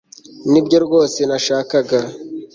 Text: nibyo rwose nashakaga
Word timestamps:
nibyo 0.51 0.77
rwose 0.85 1.19
nashakaga 1.29 1.97